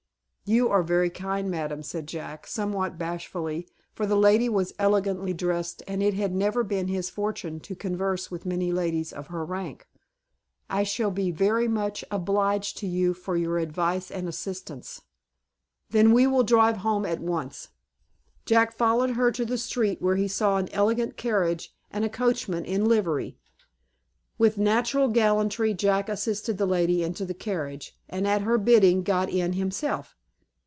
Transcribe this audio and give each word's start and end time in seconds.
"You 0.43 0.67
are 0.67 0.83
very 0.83 1.09
kind, 1.09 1.49
madam," 1.49 1.81
said 1.81 2.07
Jack, 2.09 2.45
somewhat 2.45 2.97
bashfully; 2.97 3.69
for 3.93 4.05
the 4.05 4.17
lady 4.17 4.49
was 4.49 4.73
elegantly 4.77 5.31
dressed, 5.33 5.81
and 5.87 6.03
it 6.03 6.13
had 6.13 6.35
never 6.35 6.61
been 6.61 6.89
his 6.89 7.09
fortune 7.09 7.61
to 7.61 7.73
converse 7.73 8.29
with 8.29 8.45
many 8.45 8.69
ladies 8.73 9.13
of 9.13 9.27
her 9.27 9.45
rank; 9.45 9.87
"I 10.69 10.83
shall 10.83 11.09
be 11.09 11.31
very 11.31 11.69
much 11.69 12.03
obliged 12.11 12.75
to 12.79 12.87
you 12.87 13.13
for 13.13 13.37
your 13.37 13.59
advice 13.59 14.11
and 14.11 14.27
assistance." 14.27 15.01
"Then 15.91 16.11
we 16.13 16.27
will 16.27 16.43
drive 16.43 16.77
home 16.77 17.05
at 17.05 17.21
once." 17.21 17.69
Jack 18.45 18.73
followed 18.75 19.11
her 19.11 19.31
to 19.31 19.45
the 19.45 19.57
street, 19.57 20.01
where 20.01 20.17
he 20.17 20.27
saw 20.27 20.57
an 20.57 20.67
elegant 20.73 21.15
carriage, 21.15 21.73
and 21.89 22.03
a 22.03 22.09
coachman 22.09 22.65
in 22.65 22.83
livery. 22.83 23.37
With 24.37 24.57
natural 24.57 25.07
gallantry, 25.07 25.73
Jack 25.73 26.09
assisted 26.09 26.57
the 26.57 26.65
lady 26.65 27.03
into 27.03 27.23
the 27.23 27.33
carriage, 27.33 27.97
and, 28.09 28.27
at 28.27 28.41
her 28.41 28.57
bidding, 28.57 29.03
got 29.03 29.29
in 29.29 29.53
himself. 29.53 30.13